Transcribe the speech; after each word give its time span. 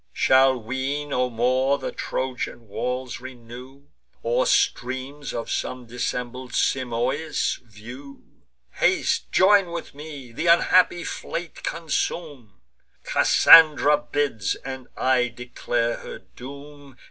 Shall 0.13 0.57
we 0.57 1.05
no 1.05 1.29
more 1.29 1.77
the 1.77 1.91
Trojan 1.91 2.67
walls 2.67 3.19
renew, 3.21 3.83
Or 4.23 4.47
streams 4.47 5.31
of 5.31 5.51
some 5.51 5.85
dissembled 5.85 6.53
Simois 6.55 7.59
view! 7.63 8.23
Haste, 8.71 9.31
join 9.31 9.69
with 9.69 9.93
me, 9.93 10.33
th' 10.33 10.47
unhappy 10.47 11.03
fleet 11.03 11.61
consume! 11.61 12.59
Cassandra 13.03 13.95
bids; 13.95 14.55
and 14.65 14.87
I 14.97 15.27
declare 15.27 15.97
her 15.97 16.17
doom. 16.17 16.97